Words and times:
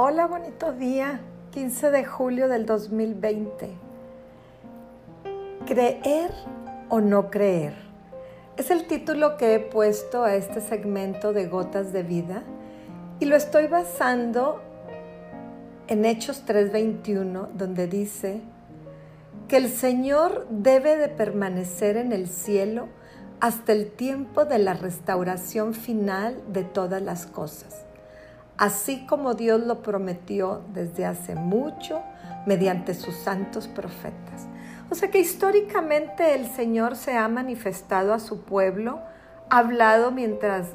Hola, 0.00 0.28
bonito 0.28 0.72
día, 0.72 1.22
15 1.50 1.90
de 1.90 2.04
julio 2.04 2.46
del 2.46 2.66
2020. 2.66 3.68
¿Creer 5.66 6.30
o 6.88 7.00
no 7.00 7.30
creer? 7.30 7.74
Es 8.56 8.70
el 8.70 8.86
título 8.86 9.36
que 9.36 9.54
he 9.54 9.58
puesto 9.58 10.22
a 10.22 10.36
este 10.36 10.60
segmento 10.60 11.32
de 11.32 11.48
Gotas 11.48 11.92
de 11.92 12.04
Vida 12.04 12.44
y 13.18 13.24
lo 13.24 13.34
estoy 13.34 13.66
basando 13.66 14.62
en 15.88 16.04
Hechos 16.04 16.44
3:21, 16.46 17.48
donde 17.54 17.88
dice 17.88 18.40
que 19.48 19.56
el 19.56 19.68
Señor 19.68 20.46
debe 20.48 20.96
de 20.96 21.08
permanecer 21.08 21.96
en 21.96 22.12
el 22.12 22.28
cielo 22.28 22.86
hasta 23.40 23.72
el 23.72 23.90
tiempo 23.90 24.44
de 24.44 24.60
la 24.60 24.74
restauración 24.74 25.74
final 25.74 26.40
de 26.52 26.62
todas 26.62 27.02
las 27.02 27.26
cosas 27.26 27.87
así 28.58 29.06
como 29.06 29.34
Dios 29.34 29.62
lo 29.64 29.82
prometió 29.82 30.62
desde 30.74 31.06
hace 31.06 31.34
mucho 31.36 32.02
mediante 32.46 32.94
sus 32.94 33.14
santos 33.14 33.68
profetas. 33.68 34.46
O 34.90 34.94
sea 34.94 35.10
que 35.10 35.20
históricamente 35.20 36.34
el 36.34 36.46
Señor 36.46 36.96
se 36.96 37.16
ha 37.16 37.28
manifestado 37.28 38.12
a 38.12 38.18
su 38.18 38.42
pueblo, 38.42 39.00
ha 39.50 39.58
hablado 39.58 40.10
mientras 40.10 40.68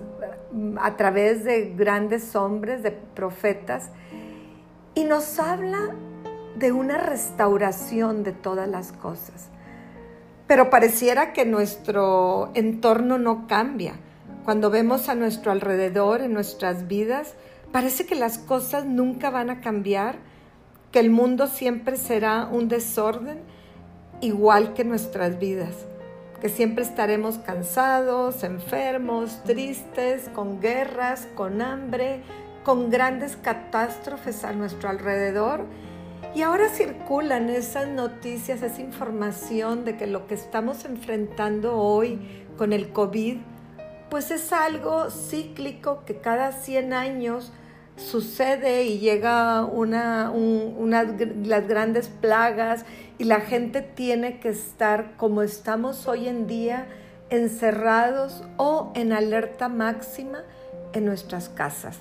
a 0.81 0.95
través 0.97 1.43
de 1.43 1.73
grandes 1.75 2.35
hombres, 2.35 2.83
de 2.83 2.91
profetas, 2.91 3.89
y 4.95 5.03
nos 5.03 5.39
habla 5.39 5.95
de 6.55 6.71
una 6.71 6.97
restauración 6.97 8.23
de 8.23 8.31
todas 8.31 8.67
las 8.67 8.91
cosas. 8.91 9.49
Pero 10.45 10.69
pareciera 10.69 11.33
que 11.33 11.45
nuestro 11.45 12.51
entorno 12.53 13.17
no 13.17 13.47
cambia. 13.47 13.95
Cuando 14.45 14.69
vemos 14.69 15.09
a 15.09 15.15
nuestro 15.15 15.51
alrededor, 15.51 16.21
en 16.21 16.33
nuestras 16.33 16.87
vidas, 16.87 17.33
Parece 17.73 18.05
que 18.05 18.13
las 18.13 18.37
cosas 18.37 18.85
nunca 18.85 19.31
van 19.31 19.49
a 19.49 19.59
cambiar, 19.59 20.17
que 20.91 20.99
el 20.99 21.09
mundo 21.09 21.47
siempre 21.47 21.97
será 21.97 22.45
un 22.45 22.67
desorden 22.67 23.39
igual 24.21 24.75
que 24.75 24.83
nuestras 24.83 25.39
vidas, 25.39 25.87
que 26.39 26.49
siempre 26.49 26.83
estaremos 26.83 27.39
cansados, 27.39 28.43
enfermos, 28.43 29.43
tristes, 29.43 30.29
con 30.35 30.61
guerras, 30.61 31.27
con 31.33 31.63
hambre, 31.63 32.21
con 32.63 32.91
grandes 32.91 33.37
catástrofes 33.37 34.43
a 34.43 34.53
nuestro 34.53 34.89
alrededor. 34.89 35.65
Y 36.35 36.43
ahora 36.43 36.69
circulan 36.69 37.49
esas 37.49 37.87
noticias, 37.87 38.61
esa 38.61 38.81
información 38.81 39.83
de 39.83 39.97
que 39.97 40.05
lo 40.05 40.27
que 40.27 40.35
estamos 40.35 40.85
enfrentando 40.85 41.75
hoy 41.79 42.19
con 42.55 42.71
el 42.71 42.93
COVID, 42.93 43.37
pues 44.11 44.29
es 44.29 44.53
algo 44.53 45.09
cíclico 45.09 46.03
que 46.05 46.17
cada 46.17 46.51
100 46.51 46.93
años 46.93 47.51
sucede 47.95 48.83
y 48.83 48.99
llega 48.99 49.63
una, 49.65 50.31
las 51.43 51.67
grandes 51.67 52.07
plagas 52.07 52.85
y 53.17 53.25
la 53.25 53.41
gente 53.41 53.81
tiene 53.81 54.39
que 54.39 54.49
estar 54.49 55.15
como 55.17 55.41
estamos 55.41 56.07
hoy 56.07 56.27
en 56.27 56.47
día, 56.47 56.87
encerrados 57.29 58.43
o 58.57 58.91
en 58.95 59.13
alerta 59.13 59.69
máxima 59.69 60.43
en 60.93 61.05
nuestras 61.05 61.49
casas. 61.49 61.99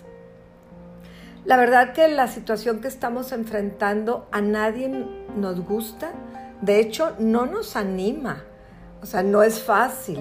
La 1.44 1.56
verdad 1.56 1.92
que 1.92 2.06
la 2.08 2.28
situación 2.28 2.80
que 2.80 2.88
estamos 2.88 3.32
enfrentando 3.32 4.28
a 4.30 4.40
nadie 4.40 4.88
nos 5.36 5.60
gusta, 5.60 6.12
de 6.60 6.78
hecho 6.78 7.16
no 7.18 7.46
nos 7.46 7.74
anima, 7.74 8.44
o 9.02 9.06
sea, 9.06 9.22
no 9.22 9.42
es 9.42 9.60
fácil. 9.60 10.20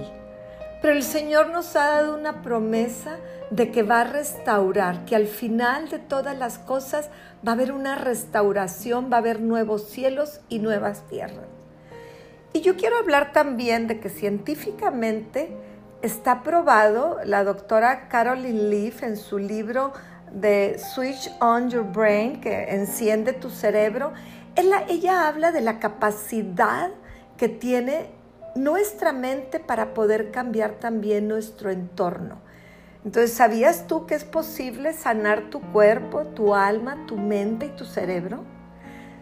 Pero 0.82 0.96
el 0.96 1.04
Señor 1.04 1.50
nos 1.50 1.76
ha 1.76 1.88
dado 1.88 2.16
una 2.18 2.42
promesa 2.42 3.18
de 3.52 3.70
que 3.70 3.84
va 3.84 4.02
a 4.02 4.06
restaurar, 4.06 5.06
que 5.06 5.16
al 5.16 5.28
final 5.28 5.90
de 5.90 6.00
todas 6.00 6.36
las 6.38 6.58
cosas 6.58 7.10
va 7.46 7.52
a 7.52 7.56
haber 7.56 7.72
una 7.72 7.96
restauración, 7.96 9.12
va 9.12 9.18
a 9.18 9.20
haber 9.20 9.42
nuevos 9.42 9.90
cielos 9.90 10.42
y 10.50 10.58
nuevas 10.58 11.08
tierras. 11.08 11.46
Y 12.54 12.62
yo 12.62 12.76
quiero 12.76 12.98
hablar 12.98 13.32
también 13.32 13.88
de 13.88 14.00
que 14.00 14.10
científicamente 14.10 15.56
está 16.02 16.42
probado, 16.42 17.20
la 17.26 17.44
doctora 17.44 18.08
Caroline 18.10 18.70
Leaf 18.70 19.04
en 19.04 19.18
su 19.18 19.38
libro 19.38 19.94
de 20.32 20.80
Switch 20.80 21.32
on 21.40 21.70
Your 21.70 21.84
Brain, 21.84 22.42
que 22.42 22.72
enciende 22.72 23.34
tu 23.34 23.52
cerebro, 23.52 24.14
ella, 24.56 24.84
ella 24.90 25.28
habla 25.28 25.52
de 25.52 25.62
la 25.62 25.80
capacidad 25.80 26.90
que 27.38 27.50
tiene 27.50 28.21
nuestra 28.56 29.14
mente 29.14 29.60
para 29.60 29.94
poder 29.94 30.32
cambiar 30.32 30.74
también 30.80 31.28
nuestro 31.28 31.72
entorno. 31.72 32.40
Entonces, 33.04 33.34
¿sabías 33.34 33.88
tú 33.88 34.06
que 34.06 34.16
es 34.16 34.24
posible 34.24 34.94
sanar 34.94 35.50
tu 35.50 35.60
cuerpo, 35.72 36.26
tu 36.26 36.54
alma, 36.54 37.06
tu 37.08 37.18
mente 37.18 37.68
y 37.68 37.70
tu 37.70 37.86
cerebro? 37.86 38.44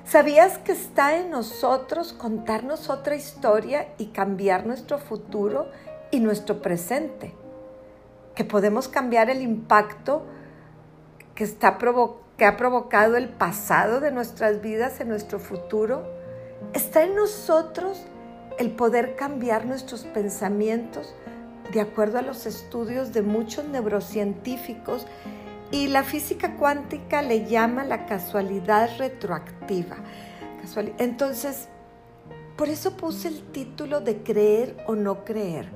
¿Sabías 0.04 0.58
que 0.58 0.72
está 0.72 1.16
en 1.18 1.30
nosotros 1.30 2.14
contarnos 2.14 2.90
otra 2.90 3.16
historia 3.16 3.90
y 3.98 4.08
cambiar 4.08 4.66
nuestro 4.66 4.98
futuro 4.98 5.70
y 6.12 6.20
nuestro 6.20 6.62
presente? 6.62 7.34
Que 8.36 8.44
podemos 8.44 8.88
cambiar 8.88 9.30
el 9.30 9.42
impacto 9.42 10.26
que, 11.36 11.44
está 11.44 11.78
que 12.38 12.46
ha 12.46 12.58
provocado 12.58 13.16
el 13.16 13.30
pasado 13.30 14.00
de 14.00 14.12
nuestras 14.12 14.62
vidas 14.62 15.00
en 15.00 15.10
nuestro 15.10 15.40
futuro. 15.40 16.04
Está 16.74 17.04
en 17.04 17.16
nosotros 17.16 18.04
el 18.60 18.72
poder 18.72 19.16
cambiar 19.16 19.66
nuestros 19.66 20.04
pensamientos 20.04 21.16
de 21.72 21.82
acuerdo 21.82 22.20
a 22.20 22.22
los 22.22 22.46
estudios 22.46 23.14
de 23.14 23.22
muchos 23.22 23.66
neurocientíficos 23.66 25.08
y 25.72 25.88
la 25.88 26.04
física 26.04 26.56
cuántica 26.58 27.22
le 27.22 27.48
llama 27.48 27.86
la 27.86 28.06
casualidad 28.06 28.90
retroactiva. 28.98 29.98
Entonces, 30.98 31.70
por 32.58 32.68
eso 32.70 32.98
puse 32.98 33.30
el 33.30 33.44
título 33.44 34.02
de 34.02 34.18
creer 34.18 34.76
o 34.88 34.96
no 34.96 35.24
creer, 35.24 35.70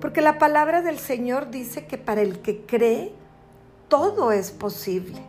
porque 0.00 0.20
la 0.20 0.38
palabra 0.38 0.80
del 0.80 0.98
Señor 0.98 1.50
dice 1.50 1.86
que 1.86 1.98
para 1.98 2.20
el 2.20 2.40
que 2.40 2.64
cree, 2.66 3.12
todo 3.88 4.30
es 4.30 4.52
posible. 4.52 5.20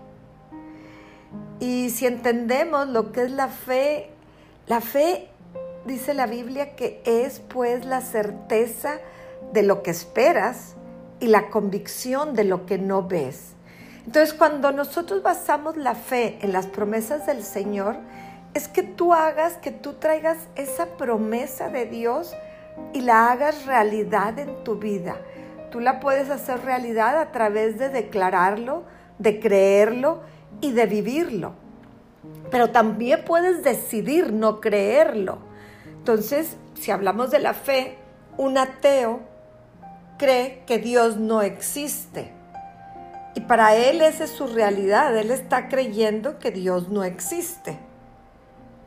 Y 1.60 1.90
si 1.90 2.06
entendemos 2.06 2.88
lo 2.88 3.12
que 3.12 3.24
es 3.24 3.32
la 3.32 3.48
fe, 3.48 4.12
la 4.68 4.80
fe 4.80 5.30
dice 5.86 6.14
la 6.14 6.28
Biblia 6.28 6.76
que 6.76 7.02
es 7.06 7.40
pues 7.40 7.86
la 7.86 8.02
certeza 8.02 9.00
de 9.54 9.64
lo 9.64 9.84
que 9.84 9.92
esperas 9.92 10.76
y 11.20 11.28
la 11.28 11.50
convicción 11.50 12.34
de 12.34 12.44
lo 12.44 12.66
que 12.66 12.78
no 12.78 13.08
ves. 13.08 13.54
Entonces 14.06 14.34
cuando 14.34 14.72
nosotros 14.72 15.22
basamos 15.22 15.78
la 15.78 15.96
fe 15.96 16.40
en 16.42 16.52
las 16.52 16.68
promesas 16.68 17.26
del 17.26 17.44
Señor, 17.44 17.98
es 18.54 18.68
que 18.68 18.84
tú 18.84 19.14
hagas, 19.14 19.58
que 19.58 19.72
tú 19.72 19.94
traigas 19.94 20.38
esa 20.56 20.98
promesa 20.98 21.70
de 21.70 21.86
Dios 21.86 22.36
y 22.94 23.02
la 23.02 23.32
hagas 23.32 23.66
realidad 23.66 24.40
en 24.40 24.64
tu 24.64 24.76
vida. 24.76 25.18
Tú 25.72 25.80
la 25.80 26.00
puedes 26.00 26.30
hacer 26.30 26.64
realidad 26.64 27.20
a 27.20 27.32
través 27.32 27.78
de 27.78 27.90
declararlo, 27.90 28.84
de 29.20 29.40
creerlo 29.40 30.22
y 30.62 30.72
de 30.72 30.86
vivirlo. 30.88 31.54
Pero 32.50 32.72
también 32.72 33.24
puedes 33.26 33.64
decidir 33.64 34.34
no 34.34 34.60
creerlo. 34.60 35.49
Entonces, 36.10 36.58
si 36.74 36.90
hablamos 36.90 37.30
de 37.30 37.38
la 37.38 37.54
fe, 37.54 37.96
un 38.36 38.58
ateo 38.58 39.20
cree 40.18 40.64
que 40.66 40.80
Dios 40.80 41.18
no 41.18 41.44
existe. 41.44 42.34
Y 43.36 43.42
para 43.42 43.76
él 43.76 44.02
esa 44.02 44.24
es 44.24 44.32
su 44.32 44.48
realidad. 44.48 45.16
Él 45.16 45.30
está 45.30 45.70
creyendo 45.70 46.40
que 46.40 46.50
Dios 46.50 46.90
no 46.90 47.04
existe. 47.04 47.78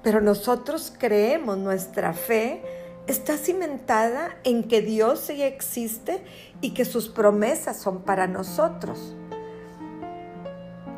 Pero 0.02 0.20
nosotros 0.20 0.92
creemos, 0.98 1.58
nuestra 1.58 2.12
fe 2.12 2.60
está 3.06 3.36
cimentada 3.36 4.36
en 4.42 4.64
que 4.64 4.82
Dios 4.82 5.20
sí 5.20 5.44
existe 5.44 6.24
y 6.60 6.74
que 6.74 6.84
sus 6.84 7.08
promesas 7.08 7.76
son 7.76 8.02
para 8.02 8.26
nosotros. 8.26 9.14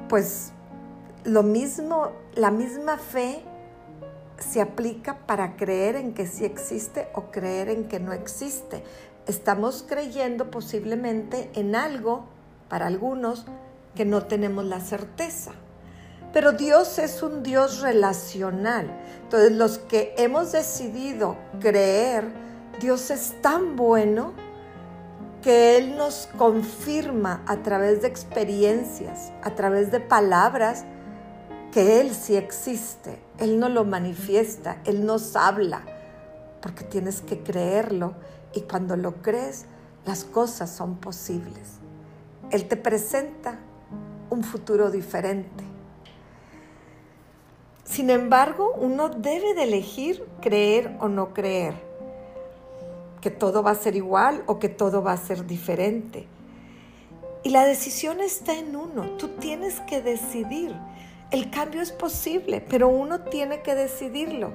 Pues 0.09 0.53
lo 1.25 1.43
mismo, 1.43 2.13
la 2.35 2.51
misma 2.51 2.97
fe 2.97 3.43
se 4.39 4.61
aplica 4.61 5.27
para 5.27 5.57
creer 5.57 5.97
en 5.97 6.15
que 6.15 6.27
sí 6.27 6.45
existe 6.45 7.09
o 7.15 7.31
creer 7.31 7.69
en 7.69 7.89
que 7.89 8.01
no 8.01 8.13
existe. 8.13 8.83
Estamos 9.27 9.85
creyendo 9.89 10.51
posiblemente 10.51 11.51
en 11.55 11.75
algo, 11.77 12.27
para 12.69 12.87
algunos, 12.87 13.47
que 13.95 14.05
no 14.05 14.27
tenemos 14.27 14.65
la 14.65 14.81
certeza. 14.81 15.53
Pero 16.33 16.53
Dios 16.53 16.99
es 16.99 17.23
un 17.23 17.43
Dios 17.43 17.81
relacional. 17.81 18.91
Entonces 19.23 19.53
los 19.53 19.79
que 19.79 20.15
hemos 20.19 20.53
decidido 20.53 21.37
creer, 21.61 22.25
Dios 22.81 23.11
es 23.11 23.41
tan 23.41 23.77
bueno 23.77 24.33
que 25.43 25.77
Él 25.77 25.97
nos 25.97 26.29
confirma 26.39 27.43
a 27.47 27.59
través 27.59 28.03
de 28.03 28.09
experiencias, 28.09 29.33
a 29.43 29.51
través 29.51 29.93
de 29.93 30.01
palabras, 30.01 30.85
que 31.75 32.01
Él 32.01 32.15
sí 32.15 32.37
existe, 32.37 33.19
Él 33.41 33.59
no 33.59 33.69
lo 33.69 33.85
manifiesta, 33.85 34.81
Él 34.85 35.05
nos 35.05 35.35
habla, 35.35 35.83
porque 36.63 36.85
tienes 36.85 37.21
que 37.21 37.41
creerlo 37.41 38.15
y 38.55 38.61
cuando 38.61 38.95
lo 38.95 39.17
crees, 39.23 39.67
las 40.07 40.23
cosas 40.23 40.71
son 40.71 40.95
posibles. 40.99 41.81
Él 42.53 42.69
te 42.69 42.77
presenta 42.77 43.59
un 44.31 44.45
futuro 44.45 44.93
diferente. 44.93 45.65
Sin 47.83 48.09
embargo, 48.09 48.73
uno 48.77 49.09
debe 49.09 49.55
de 49.55 49.65
elegir 49.65 50.25
creer 50.41 50.97
o 51.01 51.09
no 51.09 51.35
creer, 51.35 51.75
que 53.21 53.33
todo 53.33 53.65
va 53.65 53.73
a 53.73 53.75
ser 53.75 53.97
igual 53.97 54.45
o 54.47 54.61
que 54.61 54.69
todo 54.69 55.03
va 55.03 55.11
a 55.11 55.17
ser 55.17 55.45
diferente. 55.45 56.29
Y 57.43 57.51
la 57.51 57.65
decisión 57.65 58.21
está 58.21 58.57
en 58.57 58.77
uno, 58.77 59.17
tú 59.19 59.27
tienes 59.41 59.81
que 59.81 60.01
decidir. 60.01 60.73
El 61.35 61.51
cambio 61.51 61.83
es 61.83 61.91
posible, 61.91 62.61
pero 62.61 62.87
uno 62.87 63.23
tiene 63.23 63.61
que 63.63 63.75
decidirlo. 63.75 64.53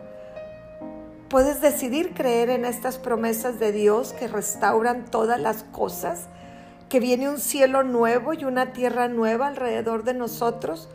Puedes 1.27 1.59
decidir 1.59 2.13
creer 2.13 2.49
en 2.49 2.63
estas 2.63 2.97
promesas 2.97 3.59
de 3.59 3.73
Dios 3.73 4.13
que 4.13 4.29
restauran 4.29 5.03
todas 5.03 5.41
las 5.41 5.63
cosas, 5.63 6.27
que 6.87 7.01
viene 7.01 7.27
un 7.27 7.39
cielo 7.39 7.83
nuevo 7.83 8.33
y 8.33 8.45
una 8.45 8.71
tierra 8.71 9.09
nueva 9.09 9.47
alrededor 9.47 10.05
de 10.05 10.13
nosotros. 10.13 10.87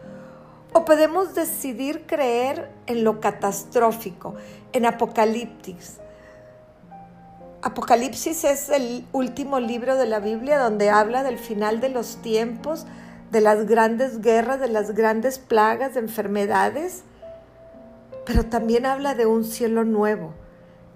O 0.72 0.86
podemos 0.86 1.34
decidir 1.34 2.06
creer 2.06 2.70
en 2.86 3.04
lo 3.04 3.20
catastrófico, 3.20 4.36
en 4.72 4.86
Apocalipsis. 4.86 5.98
Apocalipsis 7.60 8.44
es 8.44 8.70
el 8.70 9.04
último 9.12 9.60
libro 9.60 9.96
de 9.96 10.06
la 10.06 10.20
Biblia 10.20 10.58
donde 10.58 10.88
habla 10.88 11.22
del 11.22 11.38
final 11.38 11.82
de 11.82 11.90
los 11.90 12.22
tiempos, 12.22 12.86
de 13.34 13.42
las 13.42 13.66
grandes 13.66 14.22
guerras, 14.22 14.60
de 14.60 14.68
las 14.68 14.94
grandes 14.94 15.38
plagas, 15.38 15.92
de 15.92 16.00
enfermedades 16.00 17.04
pero 18.24 18.46
también 18.46 18.86
habla 18.86 19.14
de 19.14 19.26
un 19.26 19.44
cielo 19.44 19.84
nuevo. 19.84 20.32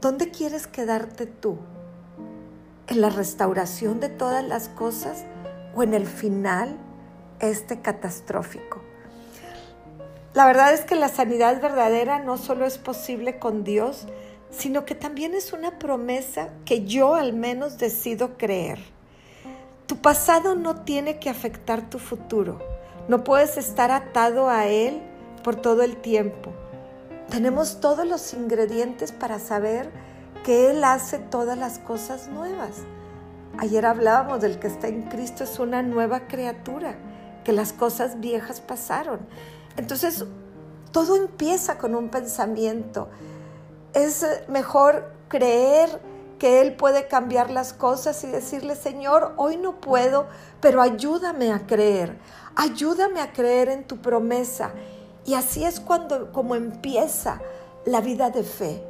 ¿Dónde 0.01 0.31
quieres 0.31 0.67
quedarte 0.67 1.27
tú? 1.27 1.59
¿En 2.87 3.01
la 3.01 3.11
restauración 3.11 4.01
de 4.01 4.09
todas 4.09 4.45
las 4.45 4.69
cosas 4.69 5.25
o 5.75 5.83
en 5.83 5.93
el 5.93 6.07
final 6.07 6.77
este 7.41 7.81
catastrófico? 7.81 8.81
La 10.35 10.47
verdad 10.47 10.73
es 10.73 10.83
que 10.83 10.95
la 10.95 11.09
sanidad 11.09 11.61
verdadera 11.61 12.21
no 12.21 12.39
solo 12.39 12.65
es 12.65 12.79
posible 12.79 13.39
con 13.39 13.65
Dios, 13.65 14.07
sino 14.51 14.85
que 14.85 14.95
también 14.95 15.35
es 15.35 15.53
una 15.53 15.79
promesa 15.79 16.51
que 16.65 16.87
yo 16.87 17.15
al 17.15 17.35
menos 17.35 17.77
decido 17.77 18.39
creer. 18.39 18.79
Tu 19.89 19.97
pasado 19.97 20.55
no 20.55 20.83
tiene 20.83 21.19
que 21.19 21.31
afectar 21.31 21.89
tu 21.89 21.99
futuro. 21.99 22.61
No 23.09 23.25
puedes 23.25 23.57
estar 23.57 23.91
atado 23.91 24.51
a 24.51 24.67
él 24.67 25.01
por 25.43 25.57
todo 25.57 25.83
el 25.83 25.97
tiempo. 25.97 26.53
Tenemos 27.31 27.81
todos 27.81 28.07
los 28.07 28.35
ingredientes 28.35 29.13
para 29.13 29.39
saber 29.39 29.91
que 30.45 30.71
Él 30.71 30.85
hace 30.85 31.19
todas 31.19 31.57
las 31.57 31.79
cosas 31.79 32.29
nuevas. 32.29 32.83
Ayer 33.57 33.87
hablábamos 33.87 34.43
del 34.43 34.59
que 34.59 34.67
está 34.67 34.89
en 34.89 35.05
Cristo 35.05 35.45
es 35.45 35.59
una 35.59 35.83
nueva 35.83 36.29
criatura, 36.29 36.97
que 37.45 37.53
las 37.53 37.73
cosas 37.73 38.21
viejas 38.21 38.61
pasaron. 38.61 39.21
Entonces, 39.79 40.27
todo 40.93 41.17
empieza 41.17 41.79
con 41.79 41.95
un 41.95 42.11
pensamiento. 42.11 43.09
Es 43.95 44.27
mejor 44.49 45.13
creer 45.29 46.01
que 46.39 46.61
Él 46.61 46.75
puede 46.75 47.09
cambiar 47.09 47.51
las 47.51 47.73
cosas 47.73 48.23
y 48.25 48.29
decirle, 48.29 48.77
Señor, 48.77 49.35
hoy 49.37 49.57
no 49.57 49.81
puedo, 49.81 50.27
pero 50.61 50.81
ayúdame 50.81 51.53
a 51.53 51.67
creer, 51.67 52.17
ayúdame 52.57 53.21
a 53.21 53.33
creer 53.33 53.69
en 53.69 53.85
tu 53.85 53.99
promesa 53.99 54.73
y 55.25 55.35
así 55.35 55.65
es 55.65 55.81
cuando 55.81 56.33
como 56.33 56.55
empieza 56.55 57.41
la 57.85 58.01
vida 58.01 58.31
de 58.31 58.45
fe. 58.45 58.83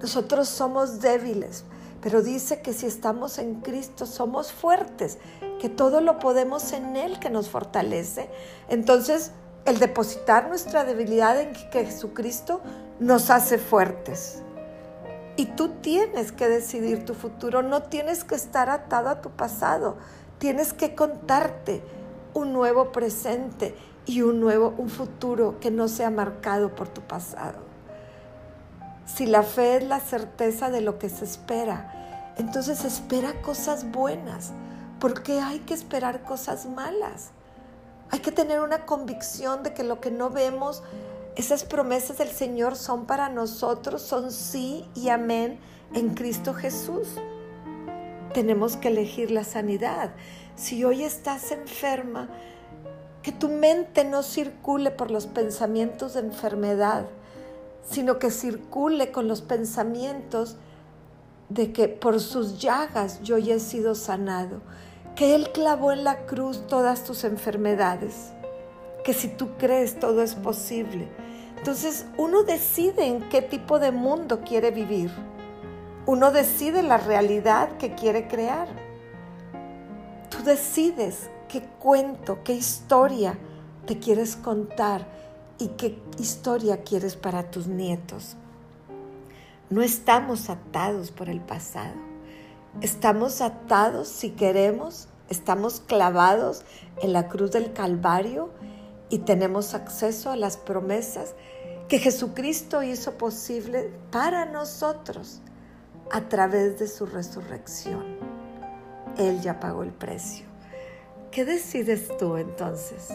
Nosotros 0.00 0.48
somos 0.48 1.00
débiles, 1.00 1.64
pero 2.00 2.22
dice 2.22 2.62
que 2.62 2.72
si 2.72 2.86
estamos 2.86 3.38
en 3.38 3.60
Cristo 3.60 4.06
somos 4.06 4.50
fuertes, 4.50 5.18
que 5.60 5.68
todo 5.68 6.00
lo 6.00 6.18
podemos 6.18 6.72
en 6.72 6.96
Él 6.96 7.20
que 7.20 7.30
nos 7.30 7.50
fortalece. 7.50 8.30
Entonces, 8.68 9.32
el 9.66 9.78
depositar 9.78 10.48
nuestra 10.48 10.84
debilidad 10.84 11.38
en 11.38 11.54
Jesucristo 11.54 12.60
nos 12.98 13.30
hace 13.30 13.58
fuertes. 13.58 14.42
Y 15.40 15.46
tú 15.46 15.70
tienes 15.80 16.32
que 16.32 16.50
decidir 16.50 17.06
tu 17.06 17.14
futuro, 17.14 17.62
no 17.62 17.84
tienes 17.84 18.24
que 18.24 18.34
estar 18.34 18.68
atado 18.68 19.08
a 19.08 19.22
tu 19.22 19.30
pasado, 19.30 19.96
tienes 20.36 20.74
que 20.74 20.94
contarte 20.94 21.82
un 22.34 22.52
nuevo 22.52 22.92
presente 22.92 23.74
y 24.04 24.20
un 24.20 24.38
nuevo, 24.38 24.74
un 24.76 24.90
futuro 24.90 25.58
que 25.58 25.70
no 25.70 25.88
sea 25.88 26.10
marcado 26.10 26.74
por 26.74 26.88
tu 26.88 27.00
pasado. 27.00 27.58
Si 29.06 29.24
la 29.24 29.42
fe 29.42 29.78
es 29.78 29.84
la 29.84 30.00
certeza 30.00 30.68
de 30.68 30.82
lo 30.82 30.98
que 30.98 31.08
se 31.08 31.24
espera, 31.24 32.34
entonces 32.36 32.84
espera 32.84 33.40
cosas 33.40 33.90
buenas. 33.90 34.52
porque 34.98 35.40
hay 35.40 35.60
que 35.60 35.72
esperar 35.72 36.22
cosas 36.22 36.66
malas? 36.66 37.30
Hay 38.10 38.18
que 38.18 38.30
tener 38.30 38.60
una 38.60 38.84
convicción 38.84 39.62
de 39.62 39.72
que 39.72 39.84
lo 39.84 40.02
que 40.02 40.10
no 40.10 40.28
vemos, 40.28 40.82
esas 41.40 41.64
promesas 41.64 42.18
del 42.18 42.28
Señor 42.28 42.76
son 42.76 43.06
para 43.06 43.30
nosotros, 43.30 44.02
son 44.02 44.30
sí 44.30 44.84
y 44.94 45.08
amén 45.08 45.58
en 45.94 46.10
Cristo 46.10 46.52
Jesús. 46.52 47.08
Tenemos 48.34 48.76
que 48.76 48.88
elegir 48.88 49.30
la 49.30 49.42
sanidad. 49.42 50.10
Si 50.54 50.84
hoy 50.84 51.02
estás 51.02 51.50
enferma, 51.50 52.28
que 53.22 53.32
tu 53.32 53.48
mente 53.48 54.04
no 54.04 54.22
circule 54.22 54.90
por 54.90 55.10
los 55.10 55.26
pensamientos 55.26 56.12
de 56.12 56.20
enfermedad, 56.20 57.06
sino 57.88 58.18
que 58.18 58.30
circule 58.30 59.10
con 59.10 59.26
los 59.26 59.40
pensamientos 59.40 60.58
de 61.48 61.72
que 61.72 61.88
por 61.88 62.20
sus 62.20 62.60
llagas 62.60 63.22
yo 63.22 63.38
ya 63.38 63.54
he 63.54 63.60
sido 63.60 63.94
sanado, 63.94 64.60
que 65.16 65.34
Él 65.34 65.52
clavó 65.52 65.90
en 65.92 66.04
la 66.04 66.26
cruz 66.26 66.66
todas 66.66 67.02
tus 67.04 67.24
enfermedades, 67.24 68.32
que 69.04 69.14
si 69.14 69.28
tú 69.28 69.56
crees 69.58 69.98
todo 69.98 70.20
es 70.20 70.34
posible. 70.34 71.08
Entonces 71.60 72.06
uno 72.16 72.42
decide 72.42 73.06
en 73.06 73.28
qué 73.28 73.42
tipo 73.42 73.78
de 73.78 73.92
mundo 73.92 74.40
quiere 74.40 74.70
vivir, 74.70 75.10
uno 76.06 76.30
decide 76.30 76.82
la 76.82 76.96
realidad 76.96 77.76
que 77.76 77.94
quiere 77.94 78.28
crear, 78.28 78.66
tú 80.30 80.42
decides 80.42 81.28
qué 81.48 81.60
cuento, 81.78 82.42
qué 82.44 82.54
historia 82.54 83.38
te 83.84 83.98
quieres 83.98 84.36
contar 84.36 85.06
y 85.58 85.68
qué 85.68 86.02
historia 86.18 86.82
quieres 86.82 87.14
para 87.14 87.50
tus 87.50 87.66
nietos. 87.66 88.36
No 89.68 89.82
estamos 89.82 90.48
atados 90.48 91.10
por 91.10 91.28
el 91.28 91.42
pasado. 91.42 91.94
Estamos 92.80 93.42
atados, 93.42 94.08
si 94.08 94.30
queremos, 94.30 95.08
estamos 95.28 95.80
clavados 95.80 96.62
en 97.02 97.12
la 97.12 97.28
cruz 97.28 97.50
del 97.50 97.74
Calvario 97.74 98.48
y 99.10 99.18
tenemos 99.18 99.74
acceso 99.74 100.30
a 100.30 100.36
las 100.36 100.56
promesas 100.56 101.34
que 101.88 101.98
Jesucristo 101.98 102.82
hizo 102.84 103.18
posible 103.18 103.90
para 104.12 104.46
nosotros 104.46 105.42
a 106.12 106.28
través 106.28 106.78
de 106.78 106.86
su 106.86 107.04
resurrección. 107.04 108.04
Él 109.18 109.40
ya 109.40 109.58
pagó 109.58 109.82
el 109.82 109.92
precio. 109.92 110.46
¿Qué 111.32 111.44
decides 111.44 112.16
tú 112.16 112.36
entonces? 112.36 113.08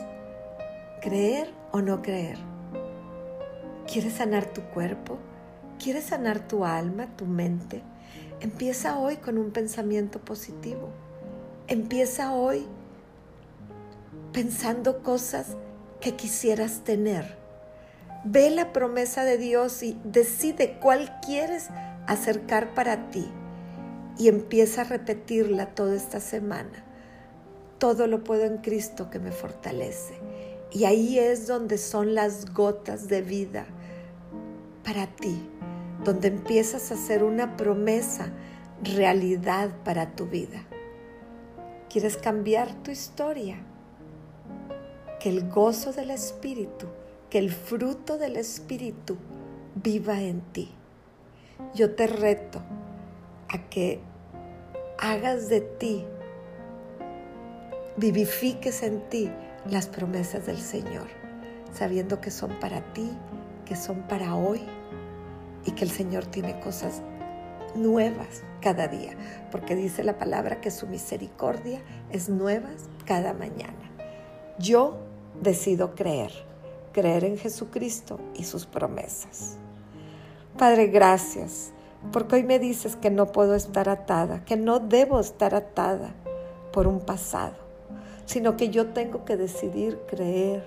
¿Creer 1.02 1.50
o 1.72 1.82
no 1.82 2.02
creer? 2.02 2.38
¿Quieres 3.88 4.14
sanar 4.14 4.46
tu 4.46 4.62
cuerpo? 4.62 5.18
¿Quieres 5.82 6.06
sanar 6.06 6.48
tu 6.48 6.66
alma, 6.66 7.08
tu 7.16 7.26
mente? 7.26 7.82
Empieza 8.42 9.00
hoy 9.00 9.18
con 9.18 9.38
un 9.38 9.52
pensamiento 9.52 10.20
positivo. 10.20 10.90
Empieza 11.68 12.34
hoy 12.34 12.66
pensando 14.34 15.02
cosas 15.02 15.56
que 16.06 16.16
quisieras 16.16 16.86
tener. 16.86 17.36
Ve 18.24 18.50
la 18.50 18.72
promesa 18.72 19.26
de 19.26 19.38
Dios 19.38 19.84
y 19.84 20.00
decide 20.06 20.78
cuál 20.80 21.20
quieres 21.26 21.68
acercar 22.08 22.74
para 22.74 23.10
ti 23.10 23.26
y 24.18 24.30
empieza 24.30 24.82
a 24.82 24.86
repetirla 24.86 25.74
toda 25.76 25.96
esta 25.96 26.22
semana 26.22 26.86
todo 27.78 28.08
lo 28.08 28.24
puedo 28.24 28.46
en 28.46 28.58
Cristo 28.58 29.10
que 29.10 29.20
me 29.20 29.32
fortalece. 29.32 30.16
Y 30.72 30.86
ahí 30.86 31.20
es 31.20 31.48
donde 31.48 31.78
son 31.78 32.16
las 32.16 32.54
gotas 32.54 33.08
de 33.08 33.22
vida 33.22 33.66
para 34.84 35.08
ti, 35.08 35.48
donde 36.04 36.30
empiezas 36.30 36.92
a 36.92 36.96
hacer 36.96 37.24
una 37.24 37.56
promesa, 37.58 38.32
realidad 38.82 39.70
para 39.84 40.16
tu 40.16 40.26
vida. 40.26 40.64
¿Quieres 41.90 42.18
cambiar 42.18 42.74
tu 42.84 42.92
historia? 42.92 43.58
Que 45.26 45.32
el 45.32 45.50
gozo 45.50 45.92
del 45.92 46.12
Espíritu, 46.12 46.86
que 47.32 47.40
el 47.40 47.50
fruto 47.50 48.20
del 48.20 48.36
Espíritu 48.36 49.18
viva 49.74 50.22
en 50.22 50.42
ti. 50.42 50.70
Yo 51.74 51.96
te 51.96 52.06
reto 52.06 52.62
a 53.50 53.58
que 53.72 54.02
hagas 55.00 55.50
de 55.50 55.62
ti 55.62 56.06
vivifiques 57.98 58.84
en 58.84 59.02
ti 59.10 59.32
las 59.68 59.88
promesas 59.88 60.46
del 60.46 60.60
Señor, 60.60 61.08
sabiendo 61.74 62.22
que 62.22 62.30
son 62.30 62.60
para 62.60 62.82
ti, 62.94 63.10
que 63.66 63.76
son 63.76 64.04
para 64.04 64.36
hoy 64.36 64.62
y 65.66 65.72
que 65.72 65.86
el 65.86 65.90
Señor 65.90 66.28
tiene 66.28 66.60
cosas 66.60 67.02
nuevas 67.74 68.44
cada 68.62 68.88
día, 68.88 69.16
porque 69.50 69.76
dice 69.76 70.04
la 70.04 70.20
palabra 70.20 70.62
que 70.62 70.70
su 70.70 70.86
misericordia 70.86 71.82
es 72.12 72.30
nuevas 72.30 72.92
cada 73.08 73.34
mañana. 73.34 73.74
Yo 74.60 75.00
decido 75.42 75.96
creer, 75.96 76.32
creer 76.92 77.24
en 77.26 77.38
Jesucristo 77.38 78.20
y 78.36 78.44
sus 78.44 78.66
promesas. 78.66 79.58
Padre, 80.58 80.88
gracias, 80.88 81.72
porque 82.12 82.36
hoy 82.36 82.44
me 82.44 82.60
dices 82.60 82.96
que 82.96 83.10
no 83.10 83.32
puedo 83.32 83.56
estar 83.56 83.90
atada, 83.90 84.46
que 84.46 84.56
no 84.56 84.80
debo 84.80 85.20
estar 85.20 85.56
atada 85.56 86.14
por 86.72 86.88
un 86.88 87.00
pasado, 87.00 87.56
sino 88.26 88.56
que 88.58 88.70
yo 88.70 88.88
tengo 88.88 89.26
que 89.26 89.38
decidir 89.38 90.00
creer, 90.08 90.64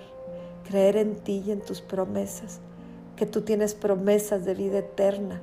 creer 0.67 0.97
en 0.97 1.15
ti 1.15 1.43
y 1.45 1.51
en 1.51 1.61
tus 1.61 1.81
promesas, 1.81 2.59
que 3.15 3.25
tú 3.25 3.41
tienes 3.41 3.73
promesas 3.73 4.45
de 4.45 4.53
vida 4.53 4.79
eterna, 4.79 5.41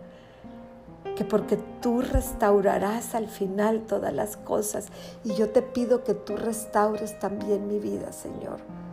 que 1.16 1.25
porque 1.25 1.59
tú 1.80 2.02
restaurarás 2.02 3.14
al 3.14 3.26
final 3.28 3.87
todas 3.87 4.12
las 4.12 4.37
cosas 4.37 4.88
y 5.25 5.35
yo 5.35 5.50
te 5.50 5.62
pido 5.62 6.04
que 6.04 6.14
tú 6.14 6.37
restaures 6.37 7.18
también 7.18 7.66
mi 7.66 7.78
vida, 7.78 8.12
Señor. 8.12 8.86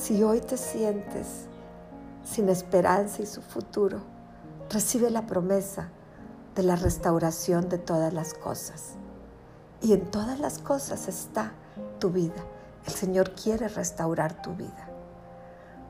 Si 0.00 0.22
hoy 0.22 0.40
te 0.40 0.56
sientes 0.56 1.44
sin 2.24 2.48
esperanza 2.48 3.20
y 3.20 3.26
su 3.26 3.42
futuro, 3.42 4.00
recibe 4.70 5.10
la 5.10 5.26
promesa 5.26 5.90
de 6.54 6.62
la 6.62 6.74
restauración 6.74 7.68
de 7.68 7.76
todas 7.76 8.14
las 8.14 8.32
cosas. 8.32 8.94
Y 9.82 9.92
en 9.92 10.10
todas 10.10 10.40
las 10.40 10.58
cosas 10.58 11.06
está 11.06 11.52
tu 11.98 12.08
vida. 12.08 12.42
El 12.86 12.94
Señor 12.94 13.34
quiere 13.34 13.68
restaurar 13.68 14.40
tu 14.40 14.54
vida. 14.54 14.88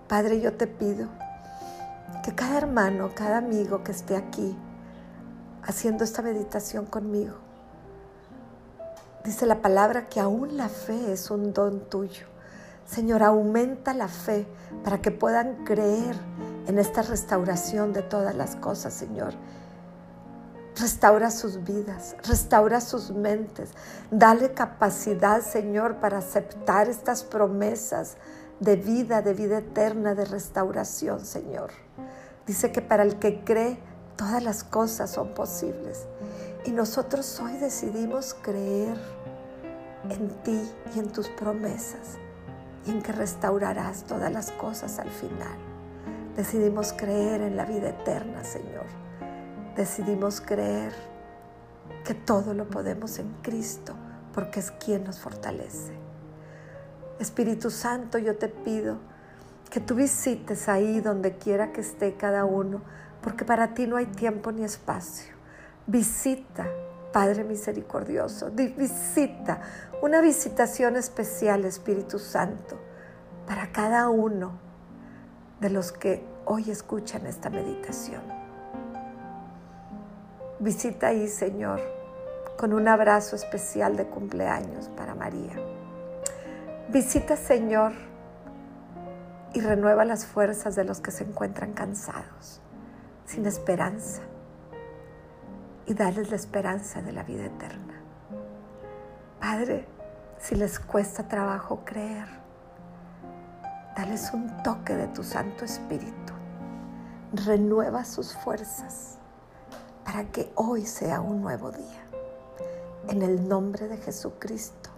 Padre, 0.09 0.41
yo 0.41 0.55
te 0.55 0.67
pido 0.67 1.07
que 2.25 2.35
cada 2.35 2.59
hermano, 2.59 3.13
cada 3.15 3.39
amigo 3.39 3.85
que 3.85 3.93
esté 3.93 4.17
aquí 4.17 4.57
haciendo 5.63 6.03
esta 6.03 6.21
meditación 6.21 6.85
conmigo, 6.85 7.37
dice 9.25 9.47
la 9.47 9.63
palabra 9.63 10.09
que 10.09 10.19
aún 10.19 10.57
la 10.57 10.69
fe 10.69 11.13
es 11.13 11.31
un 11.31 11.53
don 11.53 11.89
tuyo. 11.89 12.30
Señor, 12.91 13.23
aumenta 13.23 13.95
la 13.95 14.09
fe 14.09 14.49
para 14.83 15.01
que 15.01 15.13
puedan 15.13 15.65
creer 15.65 16.17
en 16.67 16.77
esta 16.77 17.03
restauración 17.03 17.93
de 17.93 18.03
todas 18.03 18.35
las 18.35 18.57
cosas, 18.57 18.93
Señor. 18.93 19.35
Restaura 20.75 21.31
sus 21.31 21.63
vidas, 21.63 22.17
restaura 22.27 22.81
sus 22.81 23.13
mentes. 23.13 23.71
Dale 24.11 24.55
capacidad, 24.55 25.41
Señor, 25.41 25.99
para 26.01 26.19
aceptar 26.19 26.89
estas 26.89 27.23
promesas 27.23 28.17
de 28.59 28.75
vida, 28.75 29.23
de 29.23 29.35
vida 29.35 29.59
eterna, 29.59 30.17
de 30.17 30.25
restauración, 30.25 31.25
Señor. 31.25 31.71
Dice 32.45 32.73
que 32.73 32.83
para 32.83 33.05
el 33.05 33.21
que 33.21 33.45
cree, 33.45 33.79
todas 34.17 34.43
las 34.43 34.65
cosas 34.65 35.11
son 35.11 35.33
posibles. 35.33 36.07
Y 36.65 36.73
nosotros 36.73 37.39
hoy 37.39 37.57
decidimos 37.59 38.35
creer 38.35 38.97
en 40.09 40.29
ti 40.43 40.69
y 40.97 40.99
en 40.99 41.13
tus 41.13 41.29
promesas 41.29 42.19
y 42.87 42.91
en 42.91 43.03
que 43.03 43.13
restaurarás 43.13 44.05
todas 44.05 44.33
las 44.33 44.51
cosas 44.53 44.99
al 44.99 45.11
final. 45.11 45.59
Decidimos 46.37 46.93
creer 46.93 47.43
en 47.43 47.57
la 47.57 47.65
vida 47.65 47.91
eterna, 47.91 48.45
Señor. 48.45 48.87
Decidimos 49.77 50.41
creer 50.41 50.93
que 52.05 52.15
todo 52.15 52.55
lo 52.55 52.69
podemos 52.69 53.19
en 53.19 53.31
Cristo 53.43 53.95
porque 54.33 54.61
es 54.61 54.71
quien 54.71 55.05
nos 55.05 55.21
fortalece. 55.21 55.93
Espíritu 57.19 57.71
Santo, 57.71 58.19
yo 58.19 58.37
te 58.37 58.49
pido 58.49 58.99
que 59.71 59.81
tú 59.81 59.95
visites 59.95 60.69
ahí 60.69 61.01
donde 61.01 61.37
quiera 61.37 61.73
que 61.73 61.81
esté 61.81 62.15
cada 62.15 62.45
uno, 62.45 62.81
porque 63.23 63.45
para 63.45 63.75
ti 63.75 63.87
no 63.87 63.97
hay 63.97 64.07
tiempo 64.07 64.51
ni 64.51 64.65
espacio. 64.65 65.33
Visita, 65.87 66.67
Padre 67.13 67.43
misericordioso, 67.45 68.51
visita 68.51 69.61
una 70.01 70.21
visitación 70.21 70.97
especial, 70.97 71.65
Espíritu 71.65 72.19
Santo, 72.19 72.79
para 73.47 73.73
cada 73.73 74.09
uno 74.09 74.53
de 75.61 75.71
los 75.71 75.91
que 75.91 76.25
hoy 76.45 76.71
escuchan 76.71 77.27
esta 77.27 77.51
meditación. 77.51 78.23
Visita 80.61 81.09
ahí, 81.09 81.27
Señor, 81.27 81.81
con 82.57 82.73
un 82.73 82.87
abrazo 82.87 83.35
especial 83.35 83.97
de 83.97 84.07
cumpleaños 84.07 84.89
para 84.91 85.15
María. 85.15 85.57
Visita, 86.89 87.37
Señor, 87.37 87.93
y 89.53 89.61
renueva 89.61 90.05
las 90.05 90.27
fuerzas 90.27 90.77
de 90.77 90.85
los 90.85 91.01
que 91.01 91.11
se 91.11 91.25
encuentran 91.25 91.73
cansados, 91.73 92.61
sin 93.27 93.47
esperanza, 93.47 94.23
y 95.91 95.95
darles 95.95 96.31
la 96.31 96.37
esperanza 96.37 97.03
de 97.03 97.11
la 97.11 97.25
vida 97.25 97.47
eterna. 97.47 98.01
Padre, 99.41 99.89
si 100.39 100.55
les 100.55 100.79
cuesta 100.79 101.27
trabajo 101.27 101.81
creer, 101.85 102.29
dales 103.97 104.31
un 104.33 104.63
toque 104.63 104.95
de 104.95 105.09
tu 105.09 105.25
Santo 105.25 105.65
Espíritu. 105.65 106.33
Renueva 107.33 108.05
sus 108.05 108.37
fuerzas 108.37 109.19
para 110.05 110.27
que 110.27 110.53
hoy 110.55 110.87
sea 110.87 111.21
un 111.21 111.43
nuevo 111.43 111.73
día. 111.73 112.05
En 113.09 113.23
el 113.23 113.49
nombre 113.49 113.89
de 113.89 113.97
Jesucristo, 113.97 114.91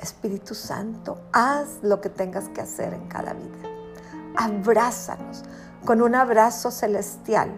Espíritu 0.00 0.56
Santo, 0.56 1.20
haz 1.32 1.78
lo 1.82 2.00
que 2.00 2.08
tengas 2.08 2.48
que 2.48 2.62
hacer 2.62 2.94
en 2.94 3.06
cada 3.06 3.32
vida. 3.32 3.70
Abrázanos 4.36 5.44
con 5.84 6.02
un 6.02 6.16
abrazo 6.16 6.72
celestial, 6.72 7.56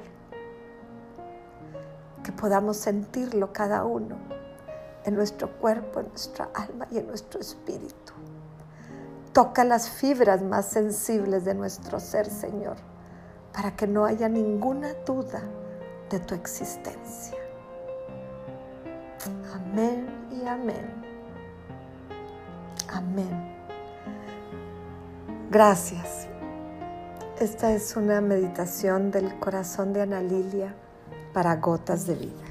que 2.29 2.33
podamos 2.33 2.77
sentirlo 2.77 3.55
cada 3.55 3.87
uno 3.87 4.19
en 5.07 5.15
nuestro 5.15 5.51
cuerpo, 5.59 6.01
en 6.01 6.09
nuestra 6.09 6.51
alma 6.53 6.87
y 6.91 6.99
en 6.99 7.07
nuestro 7.07 7.41
espíritu. 7.41 8.13
Toca 9.33 9.65
las 9.65 9.89
fibras 9.89 10.43
más 10.43 10.67
sensibles 10.67 11.47
de 11.47 11.55
nuestro 11.55 11.99
ser, 11.99 12.29
Señor, 12.29 12.77
para 13.55 13.75
que 13.75 13.87
no 13.87 14.05
haya 14.05 14.29
ninguna 14.29 14.93
duda 15.07 15.41
de 16.11 16.21
tu 16.21 16.35
existencia. 16.35 17.39
Amén 19.55 20.29
y 20.31 20.47
amén. 20.47 20.87
Amén. 22.93 23.57
Gracias. 25.51 26.27
Esta 27.41 27.73
es 27.73 27.97
una 27.97 28.21
meditación 28.21 29.11
del 29.11 29.39
corazón 29.39 29.95
de 29.95 30.03
Ana 30.03 30.21
Lilia 30.21 30.75
para 31.33 31.55
gotas 31.57 32.07
de 32.07 32.15
vida. 32.15 32.48